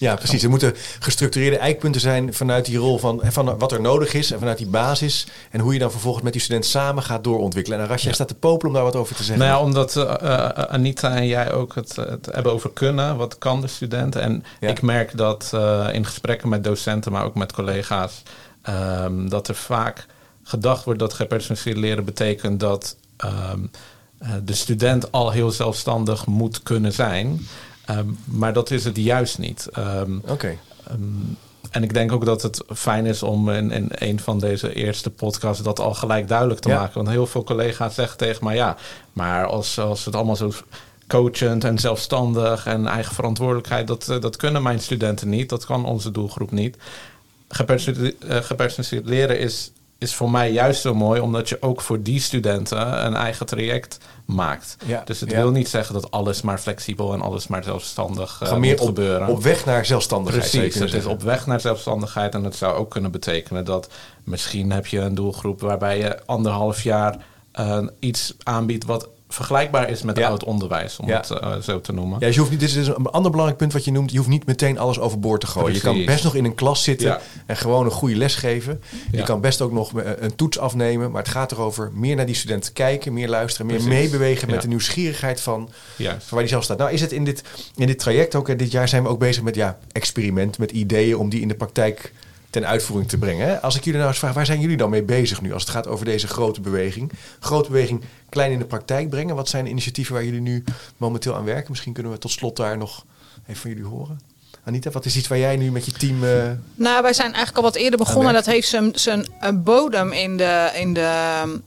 Ja, 0.00 0.14
precies. 0.14 0.42
Er 0.42 0.50
moeten 0.50 0.74
gestructureerde 0.98 1.58
eikpunten 1.58 2.00
zijn 2.00 2.34
vanuit 2.34 2.64
die 2.64 2.78
rol 2.78 2.98
van, 2.98 3.20
van 3.24 3.58
wat 3.58 3.72
er 3.72 3.80
nodig 3.80 4.14
is 4.14 4.30
en 4.30 4.38
vanuit 4.38 4.58
die 4.58 4.66
basis. 4.66 5.26
En 5.50 5.60
hoe 5.60 5.72
je 5.72 5.78
dan 5.78 5.90
vervolgens 5.90 6.24
met 6.24 6.32
die 6.32 6.42
student 6.42 6.66
samen 6.66 7.02
gaat 7.02 7.24
doorontwikkelen. 7.24 7.78
En 7.78 7.86
Rasja 7.86 8.08
ja. 8.08 8.14
staat 8.14 8.28
te 8.28 8.34
popelen 8.34 8.66
om 8.66 8.72
daar 8.72 8.84
wat 8.84 8.96
over 8.96 9.16
te 9.16 9.22
zeggen. 9.22 9.46
Nou 9.46 9.58
ja, 9.58 9.66
omdat 9.66 9.96
uh, 9.96 10.14
uh, 10.22 10.48
Anita 10.48 11.14
en 11.14 11.26
jij 11.26 11.52
ook 11.52 11.74
het, 11.74 11.96
het, 11.96 12.28
hebben 12.32 12.52
over 12.52 12.70
kunnen. 12.70 13.16
Wat 13.16 13.38
kan 13.38 13.60
de 13.60 13.66
student? 13.66 14.16
En 14.16 14.44
ja. 14.60 14.68
ik 14.68 14.82
merk 14.82 15.16
dat 15.16 15.50
uh, 15.54 15.88
in 15.92 16.06
gesprekken 16.06 16.48
met 16.48 16.64
docenten, 16.64 17.12
maar 17.12 17.24
ook 17.24 17.34
met 17.34 17.52
collega's, 17.52 18.22
um, 18.68 19.28
dat 19.28 19.48
er 19.48 19.54
vaak 19.54 20.06
gedacht 20.50 20.84
wordt 20.84 21.00
dat 21.00 21.12
gepersonaliseerd 21.12 21.76
leren 21.76 22.04
betekent 22.04 22.60
dat 22.60 22.96
um, 23.24 23.70
de 24.44 24.54
student 24.54 25.12
al 25.12 25.30
heel 25.30 25.50
zelfstandig 25.50 26.26
moet 26.26 26.62
kunnen 26.62 26.92
zijn. 26.92 27.46
Um, 27.90 28.18
maar 28.24 28.52
dat 28.52 28.70
is 28.70 28.84
het 28.84 28.96
juist 28.96 29.38
niet. 29.38 29.68
Um, 29.78 30.20
Oké. 30.22 30.32
Okay. 30.32 30.58
en 31.70 31.82
ik 31.82 31.94
denk 31.94 32.12
ook 32.12 32.24
dat 32.24 32.42
het 32.42 32.64
fijn 32.74 33.06
is 33.06 33.22
om 33.22 33.50
in, 33.50 33.70
in 33.70 33.86
een 33.90 34.20
van 34.20 34.38
deze 34.38 34.74
eerste 34.74 35.10
podcasts 35.10 35.62
dat 35.62 35.80
al 35.80 35.94
gelijk 35.94 36.28
duidelijk 36.28 36.60
te 36.60 36.68
ja. 36.68 36.78
maken. 36.78 36.94
Want 36.94 37.08
heel 37.08 37.26
veel 37.26 37.44
collega's 37.44 37.94
zeggen 37.94 38.18
tegen 38.18 38.44
mij 38.44 38.54
ja, 38.54 38.76
maar 39.12 39.46
als, 39.46 39.78
als 39.78 40.04
het 40.04 40.14
allemaal 40.14 40.36
zo 40.36 40.52
coachend 41.10 41.64
en 41.64 41.78
zelfstandig 41.78 42.66
en 42.66 42.86
eigen 42.86 43.14
verantwoordelijkheid. 43.14 43.86
Dat, 43.86 44.08
eh, 44.08 44.20
dat 44.20 44.36
kunnen 44.36 44.62
mijn 44.62 44.80
studenten 44.80 45.28
niet. 45.28 45.48
Dat 45.48 45.66
kan 45.66 45.84
onze 45.84 46.10
doelgroep 46.10 46.50
niet. 46.50 46.76
Gepersonaliseerd 47.48 49.06
leren 49.06 49.38
is, 49.38 49.72
is 50.00 50.14
voor 50.14 50.30
mij 50.30 50.52
juist 50.52 50.80
zo 50.80 50.94
mooi, 50.94 51.20
omdat 51.20 51.48
je 51.48 51.62
ook 51.62 51.80
voor 51.80 52.02
die 52.02 52.20
studenten 52.20 53.06
een 53.06 53.14
eigen 53.14 53.46
traject 53.46 53.98
maakt. 54.24 54.76
Ja, 54.86 55.02
dus 55.04 55.20
het 55.20 55.30
ja. 55.30 55.36
wil 55.36 55.50
niet 55.50 55.68
zeggen 55.68 55.94
dat 55.94 56.10
alles 56.10 56.42
maar 56.42 56.58
flexibel 56.58 57.12
en 57.12 57.20
alles 57.20 57.46
maar 57.46 57.64
zelfstandig 57.64 58.40
uh, 58.42 58.56
meer 58.56 58.70
moet 58.70 58.80
op, 58.80 58.86
gebeuren. 58.86 59.28
op 59.28 59.42
weg 59.42 59.64
naar 59.64 59.86
zelfstandigheid. 59.86 60.50
Precies, 60.50 60.74
het 60.74 60.94
is 60.94 61.04
op 61.04 61.22
weg 61.22 61.46
naar 61.46 61.60
zelfstandigheid 61.60 62.34
en 62.34 62.44
het 62.44 62.56
zou 62.56 62.74
ook 62.76 62.90
kunnen 62.90 63.10
betekenen 63.10 63.64
dat 63.64 63.88
misschien 64.24 64.72
heb 64.72 64.86
je 64.86 64.98
een 64.98 65.14
doelgroep 65.14 65.60
waarbij 65.60 65.98
je 65.98 66.26
anderhalf 66.26 66.82
jaar 66.82 67.16
eh, 67.52 67.86
iets 67.98 68.34
aanbiedt 68.42 68.84
wat 68.84 69.08
vergelijkbaar 69.34 69.90
is 69.90 70.02
met 70.02 70.16
Ja. 70.16 70.28
oud 70.28 70.44
onderwijs, 70.44 70.98
om 70.98 71.08
Ja. 71.08 71.16
het 71.16 71.30
eh, 71.30 71.56
zo 71.56 71.80
te 71.80 71.92
noemen. 71.92 72.18
Ja, 72.20 72.26
dus 72.26 72.34
je 72.34 72.38
hoeft 72.40 72.50
niet, 72.52 72.60
dit 72.60 72.68
is 72.68 72.74
dus 72.74 72.86
een 72.88 73.06
ander 73.06 73.30
belangrijk 73.30 73.58
punt 73.60 73.72
wat 73.72 73.84
je 73.84 73.92
noemt. 73.92 74.10
Je 74.10 74.16
hoeft 74.16 74.28
niet 74.28 74.46
meteen 74.46 74.78
alles 74.78 74.98
overboord 74.98 75.40
te 75.40 75.46
gooien. 75.46 75.74
Je 75.74 75.80
kan 75.80 76.04
best 76.04 76.24
nog 76.24 76.34
in 76.34 76.44
een 76.44 76.54
klas 76.54 76.82
zitten 76.82 77.06
Ja. 77.06 77.20
en 77.46 77.56
gewoon 77.56 77.84
een 77.84 77.90
goede 77.90 78.16
les 78.16 78.34
geven. 78.34 78.80
Je 79.12 79.22
kan 79.22 79.40
best 79.40 79.60
ook 79.60 79.72
nog 79.72 80.00
eh, 80.00 80.10
een 80.18 80.34
toets 80.34 80.58
afnemen. 80.58 81.10
Maar 81.10 81.22
het 81.22 81.30
gaat 81.30 81.52
erover 81.52 81.90
meer 81.94 82.16
naar 82.16 82.26
die 82.26 82.34
studenten 82.34 82.72
kijken, 82.72 83.12
meer 83.12 83.28
luisteren, 83.28 83.66
meer 83.66 83.76
Precies. 83.76 83.94
meebewegen 83.98 84.46
met 84.46 84.54
Ja. 84.56 84.60
de 84.62 84.68
nieuwsgierigheid 84.68 85.40
van, 85.40 85.70
van 85.96 86.16
waar 86.30 86.38
die 86.40 86.48
zelf 86.48 86.64
staat. 86.64 86.78
Nou 86.78 86.90
is 86.92 87.00
het 87.00 87.12
in 87.12 87.24
dit, 87.24 87.42
in 87.76 87.86
dit 87.86 87.98
traject 87.98 88.34
ook, 88.34 88.48
hè, 88.48 88.56
dit 88.56 88.70
jaar 88.70 88.88
zijn 88.88 89.02
we 89.02 89.08
ook 89.08 89.18
bezig 89.18 89.42
met 89.42 89.54
ja, 89.54 89.78
experimenten, 89.92 90.60
met 90.60 90.70
ideeën 90.70 91.16
om 91.16 91.28
die 91.28 91.40
in 91.40 91.48
de 91.48 91.54
praktijk 91.54 92.12
ten 92.50 92.66
uitvoering 92.66 93.10
te 93.10 93.18
brengen. 93.18 93.62
Als 93.62 93.76
ik 93.76 93.84
jullie 93.84 93.98
nou 93.98 94.10
eens 94.10 94.18
vraag, 94.18 94.34
waar 94.34 94.46
zijn 94.46 94.60
jullie 94.60 94.76
dan 94.76 94.90
mee 94.90 95.02
bezig 95.02 95.40
nu 95.40 95.52
als 95.52 95.62
het 95.62 95.70
gaat 95.70 95.86
over 95.86 96.04
deze 96.04 96.26
grote 96.26 96.60
beweging? 96.60 97.12
Grote 97.40 97.70
beweging 97.70 98.04
klein 98.28 98.52
in 98.52 98.58
de 98.58 98.64
praktijk 98.64 99.10
brengen. 99.10 99.34
Wat 99.34 99.48
zijn 99.48 99.64
de 99.64 99.70
initiatieven 99.70 100.14
waar 100.14 100.24
jullie 100.24 100.40
nu 100.40 100.64
momenteel 100.96 101.34
aan 101.34 101.44
werken? 101.44 101.70
Misschien 101.70 101.92
kunnen 101.92 102.12
we 102.12 102.18
tot 102.18 102.30
slot 102.30 102.56
daar 102.56 102.78
nog 102.78 103.04
even 103.46 103.60
van 103.60 103.70
jullie 103.70 103.86
horen. 103.86 104.20
Anita, 104.64 104.90
wat 104.90 105.04
is 105.04 105.16
iets 105.16 105.28
waar 105.28 105.38
jij 105.38 105.56
nu 105.56 105.70
met 105.70 105.84
je 105.84 105.92
team... 105.92 106.24
eh, 106.24 106.30
Nou, 106.74 107.02
wij 107.02 107.12
zijn 107.12 107.26
eigenlijk 107.26 107.56
al 107.56 107.62
wat 107.62 107.74
eerder 107.74 107.98
begonnen. 107.98 108.32
Dat 108.32 108.46
heeft 108.46 108.68
zijn, 108.68 108.90
zijn 108.94 109.26
eh, 109.40 109.50
bodem 109.54 110.12
in 110.12 110.36
de, 110.36 110.70
in 110.74 110.94
de 110.94 111.00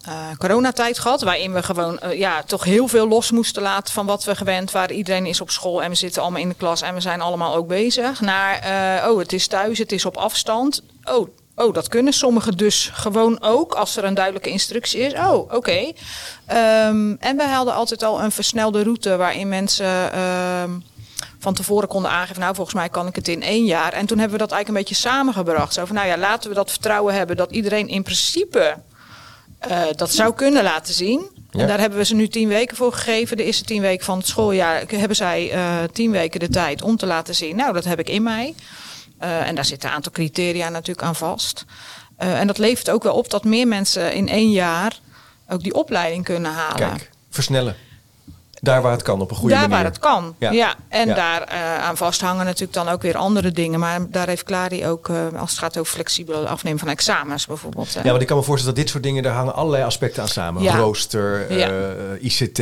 eh, 0.05 0.13
coronatijd 0.37 0.99
gehad. 0.99 1.21
Waarin 1.21 1.53
we 1.53 1.63
gewoon 1.63 1.99
ja, 2.15 2.43
toch 2.43 2.63
heel 2.63 2.87
veel 2.87 3.07
los 3.07 3.31
moesten 3.31 3.61
laten 3.61 3.93
van 3.93 4.05
wat 4.05 4.23
we 4.23 4.35
gewend 4.35 4.71
waren. 4.71 4.95
Iedereen 4.95 5.25
is 5.25 5.41
op 5.41 5.49
school 5.49 5.83
en 5.83 5.89
we 5.89 5.95
zitten 5.95 6.21
allemaal 6.21 6.41
in 6.41 6.49
de 6.49 6.55
klas 6.55 6.81
en 6.81 6.93
we 6.93 6.99
zijn 7.01 7.21
allemaal 7.21 7.55
ook 7.55 7.67
bezig. 7.67 8.21
Naar, 8.21 8.61
oh, 9.09 9.19
het 9.19 9.33
is 9.33 9.47
thuis, 9.47 9.77
het 9.77 9.91
is 9.91 10.05
op 10.05 10.17
afstand. 10.17 10.81
Oh, 11.03 11.27
oh, 11.55 11.73
dat 11.73 11.87
kunnen 11.87 12.13
sommigen 12.13 12.57
dus 12.57 12.89
gewoon 12.93 13.41
ook 13.41 13.73
als 13.73 13.97
er 13.97 14.03
een 14.03 14.13
duidelijke 14.13 14.49
instructie 14.49 14.99
is. 14.99 15.13
Oh, 15.13 15.53
oké. 15.53 15.91
Ehm, 16.45 17.13
en 17.19 17.37
we 17.37 17.43
hadden 17.43 17.73
altijd 17.73 18.03
al 18.03 18.21
een 18.23 18.31
versnelde 18.31 18.83
route 18.83 19.15
waarin 19.17 19.49
mensen... 19.49 20.13
ehm, 20.13 20.69
van 21.43 21.53
tevoren 21.53 21.87
konden 21.87 22.11
aangeven, 22.11 22.41
nou 22.41 22.55
volgens 22.55 22.75
mij 22.75 22.89
kan 22.89 23.07
ik 23.07 23.15
het 23.15 23.27
in 23.27 23.41
één 23.41 23.65
jaar. 23.65 23.93
En 23.93 24.05
toen 24.05 24.17
hebben 24.17 24.37
we 24.37 24.43
dat 24.43 24.51
eigenlijk 24.51 24.67
een 24.67 24.95
beetje 24.95 25.09
samengebracht. 25.09 25.73
Zo 25.73 25.85
van, 25.85 25.95
nou 25.95 26.07
ja, 26.07 26.17
laten 26.17 26.49
we 26.49 26.55
dat 26.55 26.71
vertrouwen 26.71 27.13
hebben 27.13 27.35
dat 27.35 27.51
iedereen 27.51 27.87
in 27.87 28.03
principe 28.03 28.77
eh, 29.59 29.81
dat 29.95 30.11
zou 30.11 30.33
kunnen 30.33 30.63
laten 30.63 30.93
zien. 30.93 31.29
Ja. 31.51 31.59
En 31.59 31.67
daar 31.67 31.79
hebben 31.79 31.97
we 31.97 32.05
ze 32.05 32.15
nu 32.15 32.27
tien 32.27 32.47
weken 32.47 32.77
voor 32.77 32.93
gegeven. 32.93 33.37
De 33.37 33.43
eerste 33.43 33.63
tien 33.63 33.81
weken 33.81 34.05
van 34.05 34.17
het 34.17 34.27
schooljaar 34.27 34.83
hebben 34.87 35.15
zij 35.15 35.51
eh, 35.51 35.77
tien 35.91 36.11
weken 36.11 36.39
de 36.39 36.49
tijd 36.49 36.81
om 36.81 36.97
te 36.97 37.05
laten 37.05 37.35
zien. 37.35 37.55
Nou, 37.55 37.73
dat 37.73 37.83
heb 37.83 37.99
ik 37.99 38.09
in 38.09 38.23
mij. 38.23 38.53
Eh, 39.17 39.47
en 39.47 39.55
daar 39.55 39.65
zitten 39.65 39.89
een 39.89 39.95
aantal 39.95 40.11
criteria 40.11 40.69
natuurlijk 40.69 41.07
aan 41.07 41.15
vast. 41.15 41.65
En 42.17 42.47
dat 42.47 42.57
levert 42.57 42.89
ook 42.89 43.03
wel 43.03 43.13
op 43.13 43.29
dat 43.29 43.43
meer 43.43 43.67
mensen 43.67 44.13
in 44.13 44.29
één 44.29 44.51
jaar 44.51 44.99
ook 45.49 45.63
die 45.63 45.73
opleiding 45.73 46.23
kunnen 46.23 46.51
halen. 46.51 46.89
Kijk, 46.89 47.09
versnellen. 47.29 47.75
Daar 48.63 48.81
waar 48.81 48.91
het 48.91 49.01
kan, 49.01 49.21
op 49.21 49.29
een 49.29 49.35
goede 49.35 49.53
daar 49.53 49.61
manier. 49.69 49.75
waar 49.83 49.85
het 49.91 49.99
kan. 49.99 50.35
Ja. 50.37 50.51
Ja. 50.51 50.75
En 50.89 51.07
Ja. 51.07 51.13
daar 51.15 51.41
eh, 51.41 51.83
aan 51.83 51.97
vasthangen 51.97 52.45
natuurlijk 52.45 52.73
dan 52.73 52.89
ook 52.89 53.01
weer 53.01 53.17
andere 53.17 53.51
dingen. 53.51 53.79
Maar 53.79 53.99
daar 54.09 54.27
heeft 54.27 54.43
Clary 54.43 54.85
ook, 54.85 55.09
eh, 55.09 55.15
als 55.39 55.49
het 55.49 55.59
gaat 55.59 55.77
over 55.77 55.93
flexibel 55.93 56.47
afnemen 56.47 56.79
van 56.79 56.87
examens 56.87 57.45
bijvoorbeeld. 57.45 57.93
Ja, 57.93 58.03
want 58.09 58.21
ik 58.21 58.27
kan 58.27 58.37
me 58.37 58.43
voorstellen 58.43 58.75
dat 58.75 58.83
dit 58.83 58.91
soort 58.93 59.03
dingen, 59.03 59.23
daar 59.23 59.33
hangen 59.33 59.55
allerlei 59.55 59.83
aspecten 59.83 60.21
aan 60.21 60.27
samen. 60.29 60.61
Ja. 60.63 60.75
Rooster, 60.77 61.47
eh. 61.49 62.23
ICT, 62.23 62.57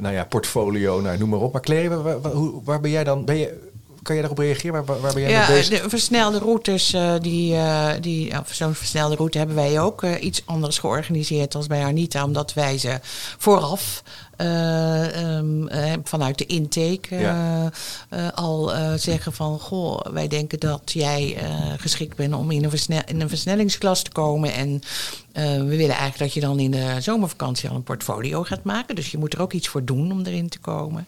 nou 0.00 0.14
ja, 0.14 0.24
portfolio, 0.24 1.00
nou, 1.00 1.18
noem 1.18 1.28
maar 1.28 1.40
op. 1.40 1.52
Maar 1.52 1.62
Claire, 1.62 2.02
waar, 2.02 2.16
waar 2.64 2.80
ben 2.80 2.90
jij 2.90 3.04
dan? 3.04 3.24
Ben 3.24 3.36
je, 3.38 3.67
kan 4.08 4.16
jij 4.16 4.26
daarop 4.28 4.44
reageren? 4.44 4.84
Waar, 4.84 5.12
ben 5.12 5.22
jij 5.22 5.30
Ja, 5.30 5.48
mee 5.48 5.56
bezig? 5.58 5.82
de 5.82 5.88
versnelde 5.88 6.38
routes, 6.38 6.92
eh, 6.92 7.14
die, 7.20 7.54
eh, 7.54 7.88
die, 8.00 8.38
of 8.38 8.52
zo'n 8.54 8.74
versnelde 8.74 9.14
route 9.16 9.38
hebben 9.38 9.56
wij 9.56 9.80
ook 9.80 10.02
eh, 10.02 10.22
iets 10.24 10.42
anders 10.44 10.78
georganiseerd 10.78 11.54
als 11.54 11.66
bij 11.66 11.84
Arnita, 11.84 12.24
omdat 12.24 12.54
wij 12.54 12.78
ze 12.78 12.98
vooraf 13.38 14.02
eh, 14.36 15.36
ehm, 15.36 15.66
eh, 15.68 15.92
vanuit 16.04 16.38
de 16.38 16.46
intake 16.46 17.00
eh, 17.10 17.20
Ja. 17.20 17.70
eh, 18.08 18.26
al 18.34 18.74
eh, 18.74 18.92
zeggen 18.96 19.32
van, 19.32 19.58
goh, 19.58 20.00
wij 20.12 20.28
denken 20.28 20.60
dat 20.60 20.80
jij 20.84 21.36
eh, 21.38 21.50
geschikt 21.76 22.16
bent 22.16 22.34
om 22.34 22.50
in 22.50 22.64
een, 22.64 22.70
versnel, 22.70 23.00
in 23.06 23.20
een 23.20 23.28
versnellingsklas 23.28 24.02
te 24.02 24.10
komen 24.10 24.52
en 24.52 24.80
eh, 25.27 25.27
we 25.44 25.76
willen 25.76 25.96
eigenlijk 25.96 26.18
dat 26.18 26.32
je 26.32 26.40
dan 26.40 26.58
in 26.58 26.70
de 26.70 26.96
zomervakantie 27.00 27.68
al 27.68 27.74
een 27.76 27.82
portfolio 27.82 28.42
gaat 28.42 28.64
maken. 28.64 28.94
Dus 28.94 29.10
je 29.10 29.18
moet 29.18 29.34
er 29.34 29.40
ook 29.40 29.52
iets 29.52 29.68
voor 29.68 29.84
doen 29.84 30.12
om 30.12 30.22
erin 30.24 30.48
te 30.48 30.58
komen. 30.58 31.06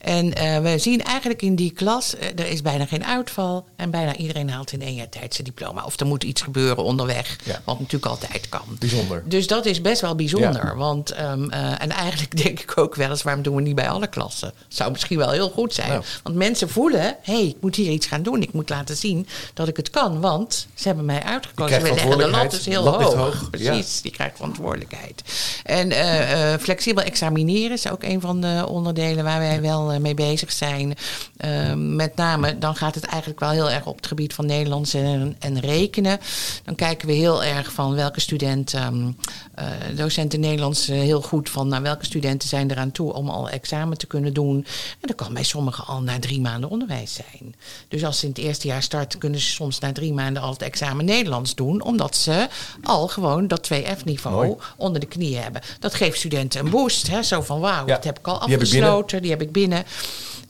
En 0.00 0.34
eh, 0.34 0.58
we 0.58 0.78
zien 0.78 1.02
eigenlijk 1.02 1.42
in 1.42 1.54
die 1.56 1.70
klas, 1.72 2.16
eh, 2.16 2.28
er 2.28 2.46
is 2.46 2.62
bijna 2.62 2.86
geen 2.86 3.04
uitval. 3.04 3.64
En 3.76 3.90
bijna 3.90 4.16
iedereen 4.16 4.50
haalt 4.50 4.72
in 4.72 4.82
één 4.82 4.94
jaar 4.94 5.08
tijd 5.08 5.34
zijn 5.34 5.46
diploma. 5.46 5.84
Of 5.84 6.00
er 6.00 6.06
moet 6.06 6.24
iets 6.24 6.42
gebeuren 6.42 6.84
onderweg, 6.84 7.36
Ja. 7.44 7.60
wat 7.64 7.78
natuurlijk 7.78 8.12
altijd 8.12 8.48
kan. 8.48 8.60
Bijzonder. 8.78 9.22
Dus 9.26 9.46
dat 9.46 9.66
is 9.66 9.80
best 9.80 10.00
wel 10.00 10.14
bijzonder. 10.14 10.66
Ja. 10.66 10.76
Want, 10.76 11.10
ehm, 11.10 11.50
eh, 11.50 11.82
en 11.82 11.90
eigenlijk 11.90 12.36
denk 12.44 12.60
ik 12.60 12.78
ook 12.78 12.94
wel 12.94 13.10
eens, 13.10 13.22
waarom 13.22 13.42
doen 13.42 13.54
we 13.54 13.62
niet 13.62 13.74
bij 13.74 13.88
alle 13.88 14.06
klassen? 14.06 14.52
Zou 14.68 14.90
misschien 14.90 15.18
wel 15.18 15.30
heel 15.30 15.50
goed 15.50 15.74
zijn. 15.74 15.88
Nou. 15.88 16.02
Want 16.22 16.36
mensen 16.36 16.68
voelen, 16.68 17.00
hé, 17.00 17.16
hey, 17.32 17.46
ik 17.46 17.56
moet 17.60 17.76
hier 17.76 17.90
iets 17.90 18.06
gaan 18.06 18.22
doen. 18.22 18.42
Ik 18.42 18.52
moet 18.52 18.68
laten 18.68 18.96
zien 18.96 19.26
dat 19.54 19.68
ik 19.68 19.76
het 19.76 19.90
kan. 19.90 20.20
Want 20.20 20.66
ze 20.74 20.86
hebben 20.86 21.04
mij 21.04 21.22
uitgekozen. 21.22 21.82
leggen 21.82 21.82
de 21.82 21.88
lat 21.88 22.00
verantwoordelijkheid. 22.00 22.50
dus 22.50 22.64
heel 22.66 22.88
hoog. 22.88 23.14
hoog, 23.14 23.50
Precies, 23.64 24.00
die 24.02 24.12
krijgt 24.12 24.36
verantwoordelijkheid. 24.36 25.22
En 25.64 25.90
eh, 25.90 26.52
eh, 26.52 26.60
flexibel 26.60 27.02
examineren 27.02 27.72
is 27.72 27.88
ook 27.88 28.02
een 28.02 28.20
van 28.20 28.40
de 28.40 28.64
onderdelen 28.68 29.24
waar 29.24 29.38
wij 29.38 29.60
wel 29.60 29.92
eh, 29.92 30.00
mee 30.00 30.14
bezig 30.14 30.52
zijn. 30.52 30.94
Eh, 31.36 31.74
met 31.74 32.16
name, 32.16 32.58
dan 32.58 32.76
gaat 32.76 32.94
het 32.94 33.04
eigenlijk 33.04 33.40
wel 33.40 33.50
heel 33.50 33.70
erg 33.70 33.86
op 33.86 33.96
het 33.96 34.06
gebied 34.06 34.34
van 34.34 34.46
Nederlands 34.46 34.94
en, 34.94 35.36
en 35.38 35.60
rekenen. 35.60 36.18
Dan 36.64 36.74
kijken 36.74 37.08
we 37.08 37.14
heel 37.14 37.44
erg 37.44 37.72
van 37.72 37.94
welke 37.94 38.20
studenten, 38.20 38.80
ehm, 38.80 39.10
eh, 39.54 39.96
docenten 39.96 40.40
Nederlands 40.40 40.86
heel 40.86 41.22
goed 41.22 41.50
van 41.50 41.68
naar 41.68 41.82
welke 41.82 42.04
studenten 42.04 42.48
zijn 42.48 42.70
eraan 42.70 42.92
toe 42.92 43.12
om 43.12 43.28
al 43.28 43.48
examen 43.48 43.98
te 43.98 44.06
kunnen 44.06 44.32
doen. 44.32 44.56
En 45.00 45.08
dat 45.08 45.14
kan 45.16 45.34
bij 45.34 45.42
sommigen 45.42 45.86
al 45.86 46.02
na 46.02 46.18
drie 46.18 46.40
maanden 46.40 46.70
onderwijs 46.70 47.14
zijn. 47.14 47.54
Dus 47.88 48.04
als 48.04 48.18
ze 48.18 48.24
in 48.24 48.30
het 48.30 48.40
eerste 48.40 48.66
jaar 48.66 48.82
starten, 48.82 49.18
kunnen 49.18 49.40
ze 49.40 49.50
soms 49.50 49.78
na 49.78 49.92
drie 49.92 50.12
maanden 50.12 50.42
al 50.42 50.52
het 50.52 50.62
examen 50.62 51.04
Nederlands 51.04 51.54
doen, 51.54 51.82
omdat 51.82 52.16
ze 52.16 52.48
al 52.82 53.08
gewoon 53.08 53.45
dat 53.48 53.70
2F-niveau 53.72 54.46
Mooi. 54.46 54.54
onder 54.76 55.00
de 55.00 55.06
knie 55.06 55.36
hebben. 55.36 55.62
Dat 55.78 55.94
geeft 55.94 56.18
studenten 56.18 56.64
een 56.64 56.70
boost. 56.70 57.08
Hè? 57.08 57.22
Zo 57.22 57.42
van 57.42 57.60
wauw, 57.60 57.84
dat 57.84 58.04
heb 58.04 58.18
ik 58.18 58.26
al 58.26 58.40
afgesloten, 58.40 59.22
die 59.22 59.30
heb 59.30 59.42
ik 59.42 59.52
binnen. 59.52 59.84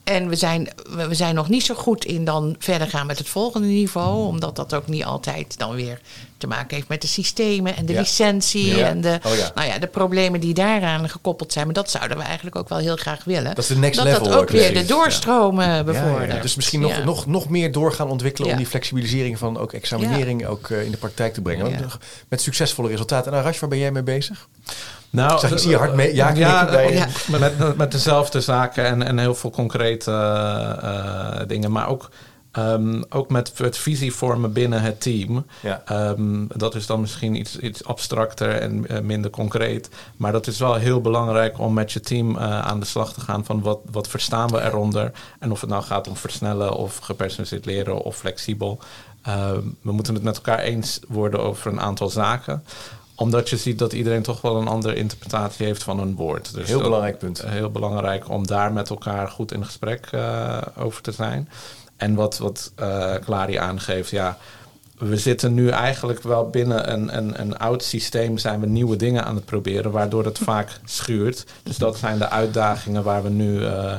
En 0.07 0.29
we 0.29 0.35
zijn, 0.35 0.69
we 1.07 1.15
zijn 1.15 1.35
nog 1.35 1.49
niet 1.49 1.63
zo 1.63 1.75
goed 1.75 2.05
in 2.05 2.25
dan 2.25 2.55
verder 2.59 2.87
gaan 2.87 3.05
met 3.05 3.17
het 3.17 3.29
volgende 3.29 3.67
niveau. 3.67 4.27
Omdat 4.27 4.55
dat 4.55 4.73
ook 4.73 4.87
niet 4.87 5.03
altijd 5.05 5.57
dan 5.57 5.75
weer 5.75 5.99
te 6.37 6.47
maken 6.47 6.75
heeft 6.75 6.87
met 6.87 7.01
de 7.01 7.07
systemen 7.07 7.75
en 7.75 7.85
de 7.85 7.93
Ja. 7.93 7.99
licentie. 7.99 8.75
Ja. 8.75 8.87
En 8.87 9.01
de, 9.01 9.19
Oh 9.25 9.35
ja. 9.35 9.51
nou 9.55 9.67
ja, 9.67 9.77
de 9.79 9.87
problemen 9.87 10.39
die 10.39 10.53
daaraan 10.53 11.09
gekoppeld 11.09 11.51
zijn. 11.53 11.65
Maar 11.65 11.73
dat 11.73 11.89
zouden 11.89 12.17
we 12.17 12.23
eigenlijk 12.23 12.55
ook 12.55 12.69
wel 12.69 12.77
heel 12.77 12.95
graag 12.95 13.23
willen. 13.23 13.43
Dat 13.55 13.57
is 13.57 13.67
de 13.67 13.77
next 13.77 13.95
dat 13.97 14.05
level 14.05 14.23
dat 14.23 14.33
ook 14.35 14.49
weer 14.49 14.73
de 14.73 14.85
doorstromen 14.85 15.85
bevordert. 15.85 16.31
ja. 16.33 16.41
Dus 16.41 16.55
misschien 16.55 16.79
nog, 16.79 17.03
nog, 17.03 17.25
nog 17.25 17.49
meer 17.49 17.71
door 17.71 17.93
gaan 17.93 18.09
ontwikkelen 18.09 18.51
om 18.51 18.57
die 18.57 18.65
flexibilisering 18.65 19.37
van 19.37 19.57
ook 19.57 19.73
examinering 19.73 20.45
ook 20.45 20.69
eh, 20.69 20.83
in 20.85 20.91
de 20.91 20.97
praktijk 20.97 21.33
te 21.33 21.41
brengen. 21.41 21.89
Met 22.29 22.41
succesvolle 22.41 22.89
resultaten. 22.89 23.31
En 23.31 23.37
Arash, 23.37 23.59
waar 23.59 23.69
ben 23.69 23.79
jij 23.79 23.91
mee 23.91 24.03
bezig? 24.03 24.47
Nou, 25.09 25.33
Ik 25.33 25.39
zag- 25.39 25.51
ik 25.51 25.57
zie 25.57 25.69
je 25.69 25.77
hard 25.77 25.93
mee- 25.93 26.15
ja 26.15 26.33
bij- 26.65 26.93
ja, 26.93 27.07
Met, 27.39 27.77
met 27.77 27.91
dezelfde 27.91 28.41
zaken 28.41 28.85
en, 28.85 29.03
en 29.03 29.17
heel 29.17 29.35
veel 29.35 29.49
concrete 29.49 30.11
eh, 30.11 31.39
eh, 31.41 31.47
dingen. 31.47 31.71
Maar 31.71 31.87
ook, 31.89 32.09
ehm, 32.51 33.01
ook 33.09 33.29
met 33.29 33.51
het 33.57 33.77
visie 33.77 34.13
vormen 34.13 34.53
binnen 34.53 34.81
het 34.81 35.01
team. 35.01 35.45
Ja. 35.61 35.81
Ehm, 35.85 36.45
dat 36.47 36.75
is 36.75 36.85
dan 36.85 37.01
misschien 37.01 37.35
iets, 37.35 37.57
iets 37.59 37.83
abstracter 37.83 38.49
en 38.49 38.87
eh, 38.87 38.99
minder 39.01 39.31
concreet. 39.31 39.89
Maar 40.17 40.31
dat 40.31 40.47
is 40.47 40.59
wel 40.59 40.75
heel 40.75 41.01
belangrijk 41.01 41.59
om 41.59 41.73
met 41.73 41.91
je 41.91 41.99
team 41.99 42.37
eh, 42.37 42.59
aan 42.59 42.79
de 42.79 42.85
slag 42.85 43.13
te 43.13 43.21
gaan. 43.21 43.45
Van 43.45 43.61
wat, 43.61 43.79
wat 43.91 44.07
verstaan 44.07 44.49
we 44.49 44.61
eronder? 44.63 45.11
En 45.39 45.51
of 45.51 45.61
het 45.61 45.69
nou 45.69 45.83
gaat 45.83 46.07
om 46.07 46.15
versnellen 46.15 46.73
of 46.73 46.97
gepersonaliseerd 46.97 47.65
leren 47.65 47.97
of 48.01 48.15
flexibel. 48.17 48.79
Ehm, 49.21 49.59
we 49.81 49.91
moeten 49.91 50.13
het 50.13 50.23
met 50.23 50.35
elkaar 50.35 50.59
eens 50.59 50.99
worden 51.07 51.39
over 51.39 51.71
een 51.71 51.81
aantal 51.81 52.09
zaken 52.09 52.63
omdat 53.17 53.49
je 53.49 53.57
ziet 53.57 53.79
dat 53.79 53.93
iedereen 53.93 54.21
toch 54.21 54.41
wel 54.41 54.55
een 54.55 54.67
andere 54.67 54.95
interpretatie 54.95 55.65
heeft 55.65 55.83
van 55.83 55.99
een 55.99 56.15
woord. 56.15 56.53
Dus 56.53 56.67
Heel 56.67 56.81
belangrijk 56.81 57.17
punt. 57.17 57.43
Heel 57.45 57.69
belangrijk 57.69 58.29
om 58.29 58.47
daar 58.47 58.73
met 58.73 58.89
elkaar 58.89 59.27
goed 59.27 59.51
in 59.51 59.65
gesprek 59.65 60.07
eh, 60.11 60.57
over 60.77 61.01
te 61.01 61.11
zijn. 61.11 61.49
En 61.95 62.15
wat, 62.15 62.37
wat 62.37 62.71
eh 62.75 63.15
Clary 63.15 63.57
aangeeft, 63.57 64.09
ja, 64.09 64.37
we 64.97 65.17
zitten 65.17 65.53
nu 65.53 65.69
eigenlijk 65.69 66.23
wel 66.23 66.49
binnen 66.49 66.93
een, 66.93 67.17
een, 67.17 67.41
een 67.41 67.57
oud 67.57 67.83
systeem, 67.83 68.37
zijn 68.37 68.59
we 68.59 68.67
nieuwe 68.67 68.95
dingen 68.95 69.25
aan 69.25 69.35
het 69.35 69.45
proberen, 69.45 69.91
waardoor 69.91 70.25
het 70.25 70.37
vaak 70.37 70.79
schuurt. 70.85 71.45
Dus 71.63 71.77
dat 71.77 71.97
zijn 71.97 72.17
de 72.17 72.29
uitdagingen 72.29 73.03
waar 73.03 73.23
we 73.23 73.29
nu 73.29 73.59
uh, 73.59 73.95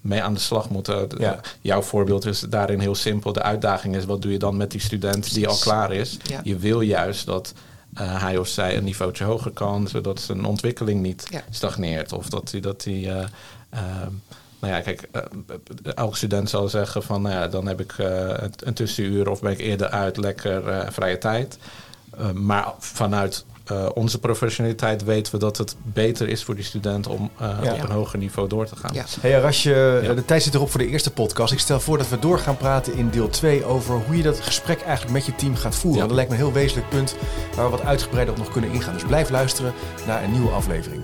mee 0.00 0.22
aan 0.22 0.34
de 0.34 0.40
slag 0.40 0.70
moeten. 0.70 1.08
Ja. 1.18 1.40
Jouw 1.60 1.82
voorbeeld 1.82 2.26
is 2.26 2.40
daarin 2.40 2.80
heel 2.80 2.94
simpel. 2.94 3.32
De 3.32 3.42
uitdaging 3.42 3.96
is, 3.96 4.04
wat 4.04 4.22
doe 4.22 4.32
je 4.32 4.38
dan 4.38 4.56
met 4.56 4.70
die 4.70 4.80
student 4.80 5.34
die 5.34 5.48
al 5.48 5.56
klaar 5.56 5.92
is? 5.92 6.16
Je 6.42 6.56
wil 6.56 6.80
juist 6.80 7.26
dat 7.26 7.54
uh, 8.00 8.22
hij 8.22 8.36
of 8.38 8.48
zij 8.48 8.76
een 8.76 8.84
niveautje 8.84 9.24
hoger 9.24 9.50
kan, 9.50 9.88
zodat 9.88 10.20
zijn 10.20 10.44
ontwikkeling 10.44 11.02
niet 11.02 11.28
stagneert. 11.50 12.12
Of 12.12 12.28
dat 12.28 12.50
hij 12.50 12.60
dat 12.60 12.84
hij 12.84 13.28
nou 14.60 14.76
ja, 14.76 14.80
kijk, 14.80 15.08
uh, 15.12 15.22
elke 15.94 16.16
student 16.16 16.50
zal 16.50 16.68
zeggen 16.68 17.02
van, 17.02 17.22
nou 17.22 17.34
ja, 17.34 17.48
dan 17.48 17.66
heb 17.66 17.80
ik 17.80 17.94
een 18.56 18.74
tussenuur 18.74 19.30
of 19.30 19.40
ben 19.40 19.52
ik 19.52 19.58
eerder 19.58 19.88
uit, 19.88 20.16
lekker 20.16 20.92
vrije 20.92 21.18
tijd. 21.18 21.58
maar 22.34 22.72
vanuit 22.78 23.44
onze 23.94 24.18
professionaliteit 24.18 25.04
weten 25.04 25.32
we 25.32 25.38
dat 25.38 25.56
het 25.56 25.76
beter 25.82 26.28
is 26.28 26.44
voor 26.44 26.54
die 26.54 26.64
student 26.64 27.06
om 27.06 27.30
ja. 27.38 27.72
op 27.72 27.82
een 27.82 27.90
hoger 27.90 28.18
niveau 28.18 28.48
door 28.48 28.66
te 28.66 28.76
gaan. 28.76 28.94
Ja. 28.94 29.04
Hey 29.20 29.36
Arasje, 29.36 30.00
ja. 30.02 30.14
de 30.14 30.24
tijd 30.24 30.42
zit 30.42 30.54
erop 30.54 30.70
voor 30.70 30.80
de 30.80 30.88
eerste 30.88 31.10
podcast. 31.10 31.52
Ik 31.52 31.58
stel 31.58 31.80
voor 31.80 31.98
dat 31.98 32.08
we 32.08 32.18
door 32.18 32.38
gaan 32.38 32.56
praten 32.56 32.94
in 32.94 33.10
deel 33.10 33.28
2 33.28 33.64
over 33.64 33.94
hoe 34.06 34.16
je 34.16 34.22
dat 34.22 34.40
gesprek 34.40 34.80
eigenlijk 34.80 35.12
met 35.12 35.26
je 35.26 35.34
team 35.34 35.56
gaat 35.56 35.74
voeren. 35.74 36.00
Dat 36.00 36.16
lijkt 36.16 36.30
me 36.30 36.36
een 36.36 36.42
heel 36.42 36.52
wezenlijk 36.52 36.88
punt 36.88 37.16
waar 37.56 37.64
we 37.64 37.70
wat 37.70 37.84
uitgebreider 37.84 38.34
op 38.34 38.40
nog 38.40 38.50
kunnen 38.52 38.70
ingaan. 38.70 38.92
Dus 38.92 39.04
blijf 39.04 39.30
luisteren 39.30 39.72
naar 40.06 40.24
een 40.24 40.32
nieuwe 40.32 40.50
aflevering. 40.50 41.02